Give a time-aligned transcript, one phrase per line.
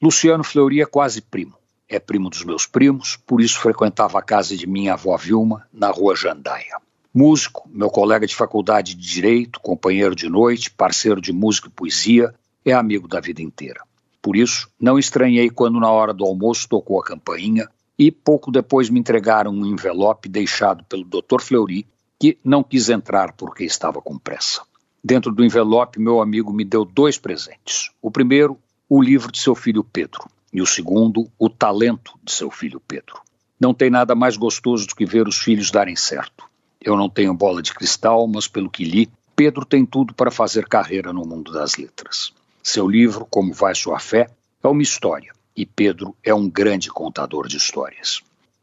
[0.00, 1.54] Luciano Fleury é quase primo.
[1.88, 5.90] É primo dos meus primos, por isso frequentava a casa de minha avó Vilma, na
[5.90, 6.78] rua Jandaia.
[7.12, 12.32] Músico, meu colega de faculdade de Direito, companheiro de noite, parceiro de música e poesia,
[12.64, 13.82] é amigo da vida inteira.
[14.22, 17.68] Por isso, não estranhei quando, na hora do almoço, tocou a campainha
[17.98, 21.40] e pouco depois me entregaram um envelope deixado pelo Dr.
[21.40, 21.84] Fleury,
[22.20, 24.62] que não quis entrar porque estava com pressa.
[25.02, 27.90] Dentro do envelope, meu amigo me deu dois presentes.
[28.00, 28.56] O primeiro,
[28.88, 33.20] o livro de seu filho Pedro, e o segundo, o talento de seu filho Pedro.
[33.60, 36.44] Não tem nada mais gostoso do que ver os filhos darem certo.
[36.80, 40.66] Eu não tenho bola de cristal, mas pelo que li, Pedro tem tudo para fazer
[40.66, 42.32] carreira no mundo das letras.
[42.62, 44.30] Seu livro, Como Vai Sua Fé,
[44.62, 48.22] é uma história, e Pedro é um grande contador de histórias.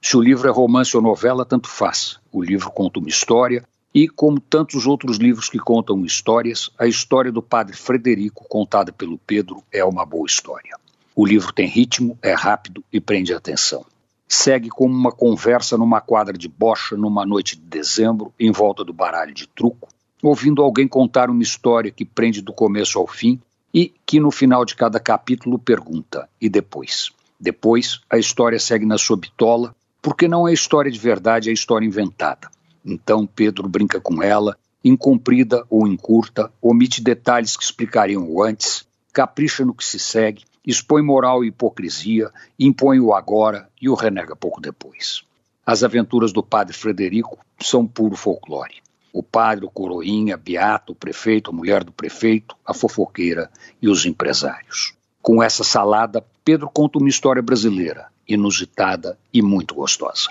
[0.00, 2.18] Se o livro é romance ou novela, tanto faz.
[2.32, 3.64] O livro conta uma história
[3.96, 9.16] e, como tantos outros livros que contam histórias, a história do padre Frederico, contada pelo
[9.16, 10.76] Pedro, é uma boa história.
[11.14, 13.86] O livro tem ritmo, é rápido e prende a atenção.
[14.28, 18.92] Segue como uma conversa numa quadra de bocha numa noite de dezembro, em volta do
[18.92, 19.88] baralho de truco,
[20.22, 23.40] ouvindo alguém contar uma história que prende do começo ao fim
[23.72, 27.12] e que no final de cada capítulo pergunta: e depois?
[27.40, 31.86] Depois, a história segue na sua bitola, porque não é história de verdade, é história
[31.86, 32.54] inventada.
[32.86, 39.64] Então Pedro brinca com ela, incomprida ou encurta, omite detalhes que explicariam o antes, capricha
[39.64, 44.60] no que se segue, expõe moral e hipocrisia, impõe o agora e o renega pouco
[44.60, 45.24] depois.
[45.64, 48.82] As aventuras do padre Frederico são puro folclore.
[49.12, 53.50] O padre, o coroinha, beato, o prefeito, a mulher do prefeito, a fofoqueira
[53.82, 54.94] e os empresários.
[55.20, 60.30] Com essa salada, Pedro conta uma história brasileira, inusitada e muito gostosa.